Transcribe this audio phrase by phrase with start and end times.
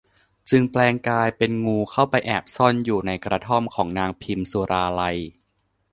[0.49, 5.17] จึงแปลงกายเป็นงูเข้าไปแอบซ่อนอยู่ในกระท่อมของนางพิมสุราลัย